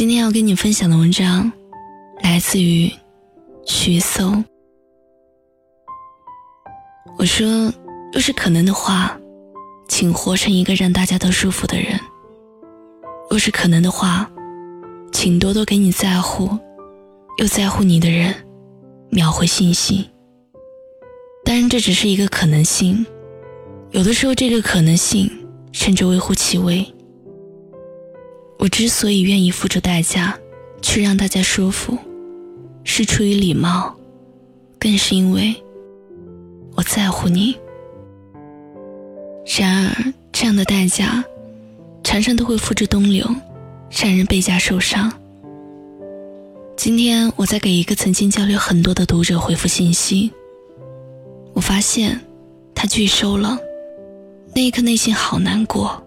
[0.00, 1.52] 今天要跟你分享的文章，
[2.22, 2.90] 来自于
[3.66, 4.32] 徐搜。
[7.18, 7.70] 我说，
[8.10, 9.14] 若是可能的话，
[9.90, 11.98] 请活成一个让大家都舒服的人；
[13.28, 14.26] 若是可能的话，
[15.12, 16.58] 请多多给你在乎
[17.36, 18.34] 又在乎你的人
[19.10, 20.08] 秒回信息。
[21.44, 23.04] 当然，这只是一个可能性，
[23.90, 25.30] 有的时候这个可能性
[25.72, 26.90] 甚至微乎其微。
[28.60, 30.38] 我之所以愿意付出代价
[30.82, 31.96] 去让大家舒服，
[32.84, 33.96] 是出于礼貌，
[34.78, 35.54] 更是因为
[36.74, 37.56] 我在乎你。
[39.58, 41.24] 然而，这样的代价
[42.04, 43.26] 常常都会付之东流，
[43.90, 45.10] 让人倍加受伤。
[46.76, 50.30] 今天我在给一个曾经交流很多的读者回复信息，
[51.54, 52.20] 我发现
[52.74, 53.58] 他拒收了，
[54.54, 56.02] 那一刻内心好难过。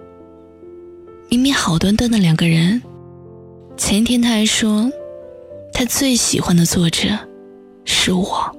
[1.33, 2.79] 明明好端端的两个人，
[3.75, 4.87] 前天他还说
[5.73, 7.07] 他最喜欢的作者
[7.85, 8.55] 是我，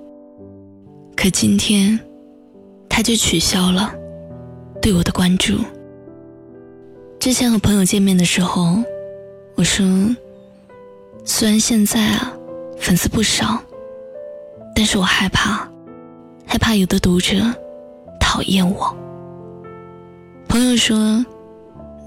[1.14, 1.96] 可今天
[2.88, 3.94] 他就取消了
[4.82, 5.56] 对我的关注。
[7.20, 8.82] 之前和朋友见面的时候，
[9.54, 9.86] 我说
[11.24, 12.32] 虽然现在啊
[12.76, 13.56] 粉丝不少，
[14.74, 15.70] 但是我害怕，
[16.44, 17.36] 害怕有的读者
[18.20, 18.92] 讨厌我。
[20.48, 21.24] 朋友说。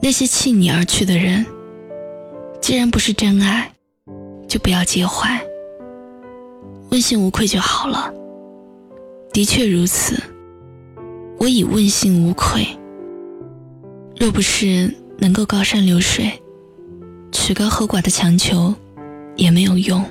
[0.02, 1.46] 那些弃你而去的人，
[2.62, 3.72] 既然不是真爱，
[4.48, 5.42] 就不要介怀，
[6.92, 8.14] 问心无愧就好了。
[9.34, 10.22] 的确如此，
[11.40, 12.66] 我已问心无愧。
[14.16, 16.32] 若不是能够高山流水，
[17.32, 18.74] 曲高和寡的强求
[19.36, 20.04] 也没有用。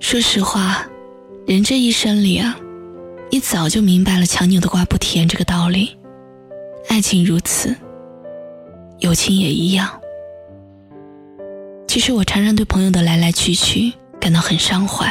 [0.00, 0.86] 说实话，
[1.46, 2.58] 人这一生里啊，
[3.30, 5.96] 你早就明白了“强扭的瓜不甜”这个道理。
[6.88, 7.76] 爱情如此。
[8.98, 9.88] 友情也一样。
[11.86, 15.10] 其实我常常对朋友的来来去去感到很伤怀，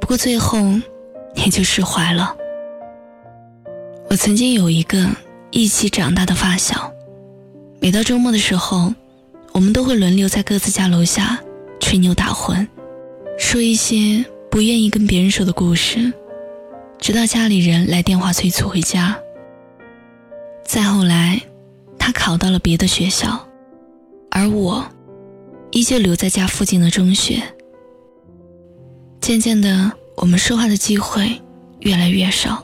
[0.00, 0.58] 不过最后
[1.34, 2.34] 也就释怀了。
[4.08, 5.06] 我曾经有一个
[5.50, 6.90] 一起长大的发小，
[7.80, 8.92] 每到周末的时候，
[9.52, 11.38] 我们都会轮流在各自家楼下
[11.80, 12.66] 吹牛打混，
[13.38, 16.12] 说一些不愿意跟别人说的故事，
[16.98, 19.16] 直到家里人来电话催促回家。
[20.64, 21.40] 再后来。
[22.04, 23.38] 他考到了别的学校，
[24.28, 24.84] 而我
[25.70, 27.40] 依旧留在家附近的中学。
[29.20, 31.40] 渐渐的，我们说话的机会
[31.78, 32.60] 越来越少，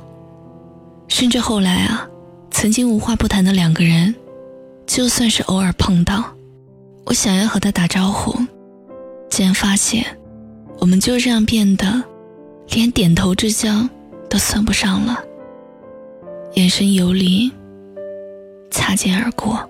[1.07, 2.05] 甚至后来啊，
[2.51, 4.13] 曾经无话不谈的两个人，
[4.89, 6.25] 就算是偶尔碰到，
[7.07, 8.37] 我想要和他打招呼，
[9.31, 10.05] 竟然发现
[10.81, 12.03] 我们就这样变得
[12.71, 13.89] 连点头之交
[14.29, 15.17] 都算不上了，
[16.55, 17.49] 眼神游离。
[18.71, 19.69] 擦肩而过。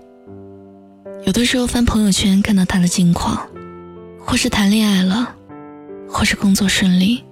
[1.24, 3.46] 有的时候翻朋友圈，看到他的近况，
[4.18, 5.34] 或是谈恋爱了，
[6.08, 7.22] 或是工作顺利，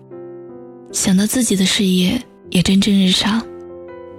[0.92, 3.42] 想到自己的事业也蒸蒸日上，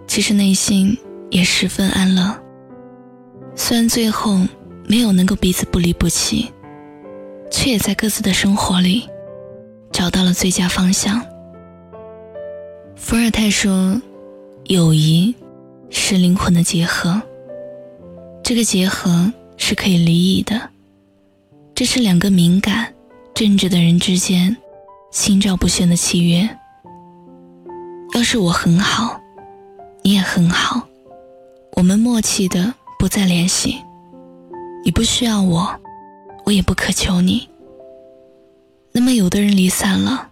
[0.08, 0.98] 其实内心
[1.30, 2.36] 也十分安乐。
[3.56, 4.40] 虽然最后
[4.88, 6.52] 没有能够彼此不离不弃，
[7.52, 9.08] 却也在各自的生活里
[9.92, 11.22] 找到了最佳方向。
[12.96, 14.02] 伏尔泰说
[14.66, 15.36] ：“友谊
[15.90, 17.22] 是灵魂的结合。”
[18.48, 20.70] 这个结合是可以离异的，
[21.76, 22.94] 这是两个敏感、
[23.34, 24.56] 正直的人之间
[25.12, 26.50] 心照不宣的契约。
[28.14, 29.20] 要是我很好，
[30.02, 30.88] 你也很好，
[31.74, 33.82] 我们默契的不再联系，
[34.86, 35.70] 你不需要我，
[36.46, 37.50] 我也不渴求你。
[38.94, 40.30] 那么，有的人离散了，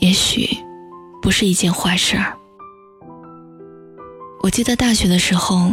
[0.00, 0.48] 也许
[1.22, 2.36] 不是一件坏事儿。
[4.40, 5.70] 我记得大学的时候。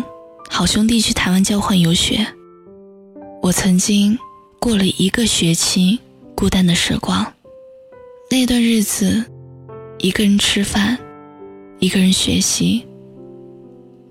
[0.57, 2.25] 好兄弟去台湾交换游学，
[3.41, 4.17] 我曾经
[4.57, 5.99] 过了一个学期
[6.33, 7.33] 孤单的时光。
[8.31, 9.25] 那段日子，
[9.97, 10.97] 一个人吃饭，
[11.79, 12.87] 一个人学习，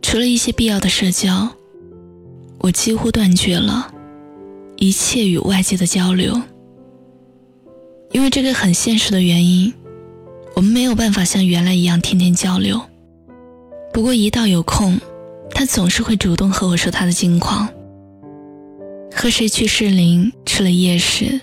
[0.02, 1.48] 除了一些必要的社交，
[2.58, 3.90] 我几乎断绝了
[4.76, 6.38] 一切与外界的交流。
[8.12, 9.72] 因为这个很现实的原因，
[10.54, 12.78] 我们没有办法像原来一样天天交流。
[13.94, 15.00] 不过一到有空，
[15.54, 17.68] 他总是会主动和我说他的近况，
[19.14, 21.40] 和谁去士林吃了夜市，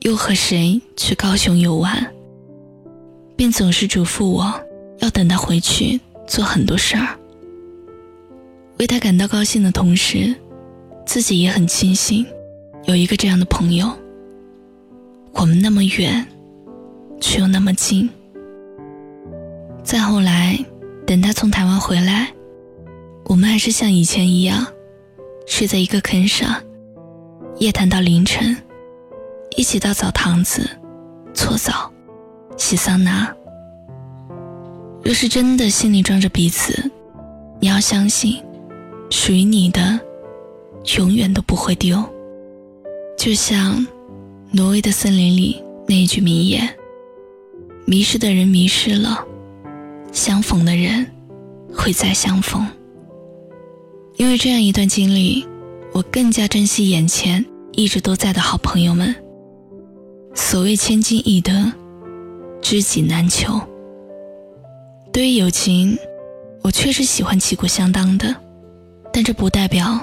[0.00, 2.06] 又和谁去高雄游玩，
[3.34, 4.52] 并总是嘱咐我
[4.98, 7.18] 要等他回去做很多事儿。
[8.78, 10.32] 为他感到高兴的同时，
[11.06, 12.24] 自己也很庆幸
[12.84, 13.90] 有一个这样的朋友。
[15.32, 16.24] 我们那么远，
[17.20, 18.08] 却又那么近。
[19.82, 20.58] 再后来，
[21.06, 22.32] 等他从台湾回来。
[23.28, 24.66] 我们还是像以前一样，
[25.46, 26.60] 睡在一个坑上，
[27.58, 28.56] 夜谈到凌晨，
[29.54, 30.68] 一起到澡堂子
[31.34, 31.92] 搓澡、
[32.56, 33.30] 洗桑拿。
[35.04, 36.90] 若是真的心里装着彼此，
[37.60, 38.42] 你要相信，
[39.10, 40.00] 属于你的
[40.96, 42.02] 永远都不会丢。
[43.16, 43.86] 就像
[44.50, 46.66] 挪威的森林里那一句名言
[47.84, 49.22] ：“迷失的人迷失了，
[50.12, 51.06] 相逢的人
[51.74, 52.66] 会再相逢。”
[54.18, 55.46] 因为这样一段经历。
[55.94, 59.12] 我更加珍惜眼前一直都在的好朋友们。
[60.34, 61.72] 所谓千金易得，
[62.60, 63.58] 知己难求。
[65.10, 65.98] 对于友情，
[66.62, 68.32] 我确实喜欢旗鼓相当的，
[69.12, 69.98] 但这不代表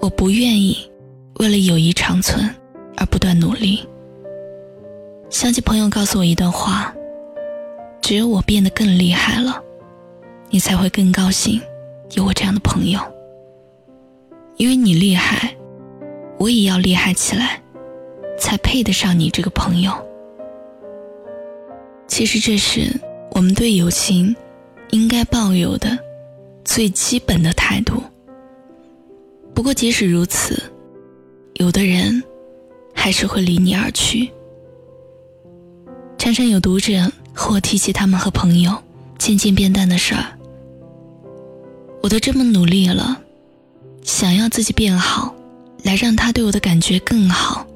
[0.00, 0.76] 我不愿意
[1.38, 2.48] 为了友谊长存
[2.96, 3.86] 而不断努力。
[5.30, 6.92] 想起朋友告诉我一段话：
[8.00, 9.62] 只有我变得更厉害了，
[10.48, 11.60] 你才会更高兴
[12.14, 12.98] 有我这样的朋友。
[14.56, 15.54] 因为你厉害，
[16.38, 17.60] 我也要厉害起来，
[18.38, 19.92] 才配得上你这个朋友。
[22.06, 22.88] 其实这是
[23.32, 24.34] 我们对友情
[24.90, 25.98] 应该抱有的
[26.64, 28.00] 最基本的态度。
[29.52, 30.62] 不过即使如此，
[31.54, 32.22] 有的人
[32.94, 34.30] 还是会离你而去。
[36.16, 36.92] 常常有读者
[37.32, 38.72] 和我提起他们和朋友
[39.18, 40.24] 渐渐变淡的事儿，
[42.02, 43.20] 我都这么努力了。
[44.04, 45.34] 想要自己变好，
[45.82, 47.66] 来让他对我的感觉更好。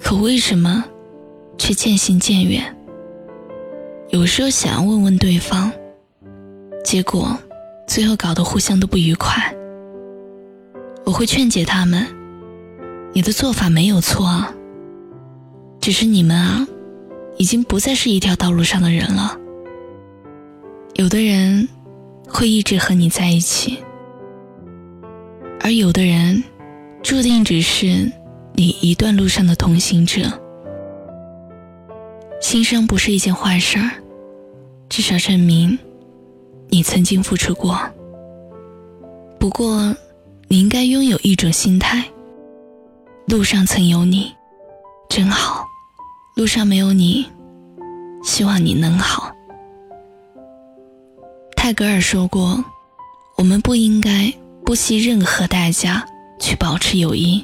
[0.00, 0.84] 可为什么，
[1.58, 2.62] 却渐行渐远？
[4.10, 5.72] 有时候想要问问对方，
[6.84, 7.36] 结果
[7.84, 9.52] 最后搞得互相都不愉快。
[11.04, 12.06] 我会劝解他们
[13.12, 14.54] ：“你的做法没有错啊，
[15.80, 16.64] 只是你们啊，
[17.38, 19.36] 已经不再是一条道路上的人了。
[20.94, 21.68] 有的人
[22.28, 23.78] 会一直和你在一起。”
[25.60, 26.42] 而有的人，
[27.02, 28.10] 注定只是
[28.54, 30.22] 你一段路上的同行者。
[32.40, 33.90] 心伤不是一件坏事儿，
[34.88, 35.78] 至少证明
[36.68, 37.78] 你曾经付出过。
[39.38, 39.94] 不过，
[40.46, 42.04] 你应该拥有一种心态：
[43.26, 44.32] 路上曾有你，
[45.08, 45.64] 真好；
[46.36, 47.26] 路上没有你，
[48.22, 49.32] 希望你能好。
[51.56, 52.64] 泰戈尔说过
[53.36, 54.32] ：“我们不应该。”
[54.68, 56.06] 不惜任何代价
[56.38, 57.42] 去保持友谊，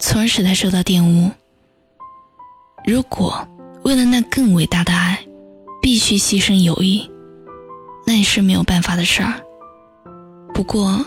[0.00, 1.30] 从而使他受到玷污。
[2.86, 3.46] 如果
[3.82, 5.18] 为了那更伟大的爱，
[5.82, 7.10] 必须牺牲友谊，
[8.06, 9.34] 那也是没有办法的事儿。
[10.54, 11.04] 不过，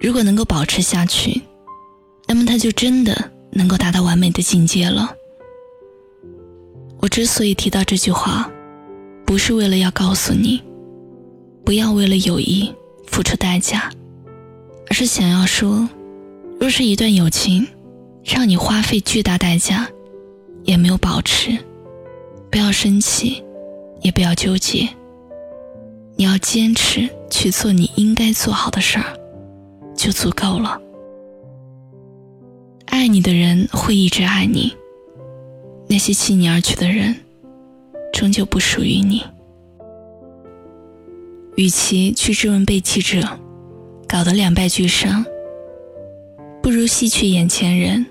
[0.00, 1.40] 如果能够保持下去，
[2.26, 5.14] 那么他就真的能够达到完美的境界了。
[6.98, 8.50] 我之所以提到这句话，
[9.24, 10.60] 不是为了要告诉你，
[11.64, 12.74] 不要为了友谊
[13.06, 13.88] 付出代价。
[14.88, 15.88] 而是想要说，
[16.60, 17.66] 若是一段友情
[18.22, 19.88] 让你花费巨大代价，
[20.64, 21.56] 也没有保持，
[22.50, 23.42] 不要生气，
[24.02, 24.88] 也不要纠结。
[26.16, 29.18] 你要坚持去做你应该做好的事儿，
[29.96, 30.80] 就足够了。
[32.86, 34.72] 爱你的人会一直爱你，
[35.88, 37.16] 那些弃你而去的人，
[38.12, 39.24] 终究不属于你。
[41.56, 43.26] 与其去质问被弃者。
[44.12, 45.24] 搞得两败俱伤，
[46.62, 48.04] 不如吸取眼前人，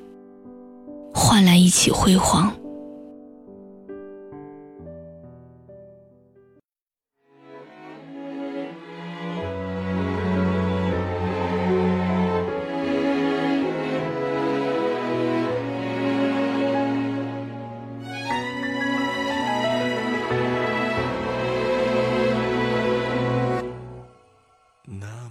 [1.13, 2.51] 换来一起辉煌。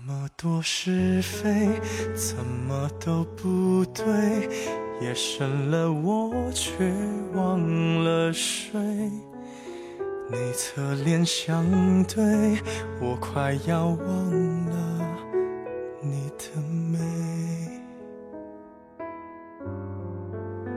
[0.07, 1.69] 么多是非，
[2.15, 4.05] 怎么都不对。
[5.01, 6.93] 夜深了，我却
[7.35, 8.81] 忘了睡。
[10.33, 11.65] 你侧脸相
[12.05, 12.61] 对，
[13.01, 15.07] 我快要忘了
[16.01, 16.61] 你的
[16.93, 17.30] 美。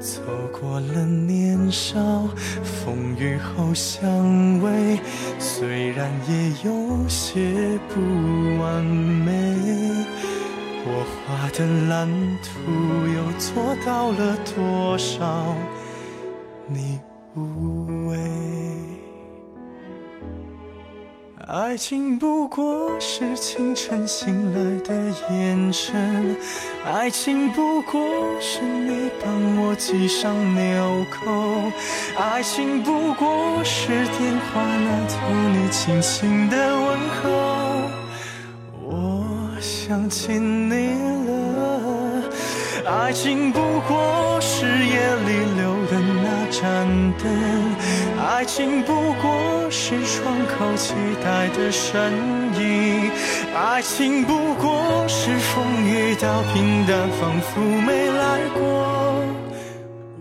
[0.04, 0.20] 走
[0.52, 2.28] 过了年少，
[2.62, 4.04] 风雨后相
[4.60, 5.00] 偎，
[5.40, 8.02] 虽然也有些不
[8.62, 9.32] 完美，
[10.86, 12.10] 我画的蓝
[12.44, 12.52] 图
[13.16, 15.56] 又做到了多少？
[16.68, 17.00] 你
[17.34, 18.93] 无畏。
[21.46, 24.96] 爱情不过是清晨醒来的
[25.30, 26.38] 眼神，
[26.86, 28.02] 爱情不过
[28.40, 31.70] 是你帮我系上纽扣，
[32.18, 35.16] 爱情不过是电话那头
[35.52, 37.30] 你轻轻的问候。
[38.86, 39.26] 我
[39.60, 40.94] 想起你
[41.28, 42.24] 了，
[42.86, 46.00] 爱情不过是夜里留的
[46.54, 46.86] 盏
[47.18, 47.26] 灯，
[48.24, 50.94] 爱情不过是窗口期
[51.24, 52.14] 待的身
[52.60, 53.10] 影，
[53.56, 58.62] 爱情不过是风雨到平淡，仿佛没来过。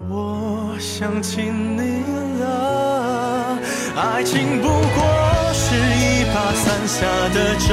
[0.09, 2.03] 我想起你
[2.41, 3.59] 了，
[3.95, 5.05] 爱情不过
[5.53, 7.69] 是一把伞下的争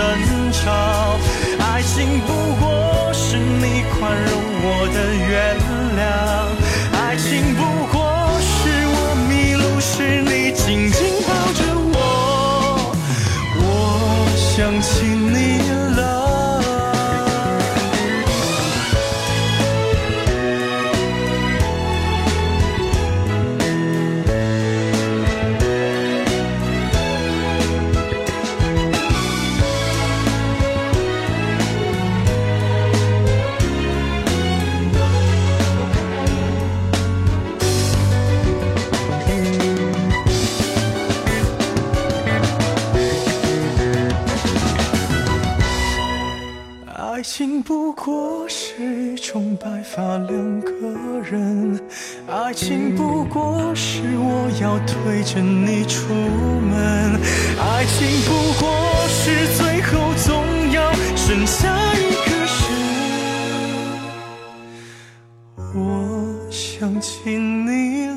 [0.51, 0.61] 吵，
[1.63, 2.27] 爱情不
[2.59, 2.67] 过
[3.13, 4.97] 是你宽容我的
[5.31, 5.57] 原
[5.95, 6.01] 谅，
[50.01, 50.71] 那两个
[51.29, 51.77] 人，
[52.25, 57.19] 爱情不过是我要推着你出门，
[57.59, 58.71] 爱情不过
[59.09, 62.55] 是最后总要剩下一个人。
[65.75, 68.08] 我想起你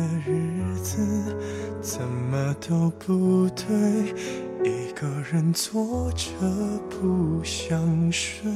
[0.00, 1.36] 的日子
[1.82, 3.66] 怎么都不对，
[4.64, 6.26] 一个人坐着
[6.88, 8.50] 不想睡。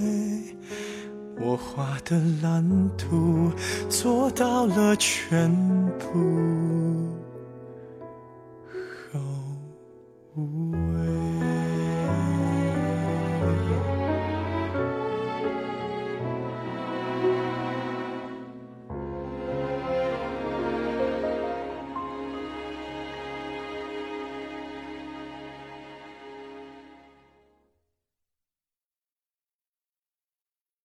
[1.41, 2.65] 我画的蓝
[2.97, 3.51] 图
[3.91, 5.51] 做到了全
[5.99, 6.15] 部。